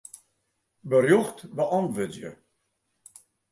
Berjocht 0.89 1.39
beäntwurdzje. 1.57 2.31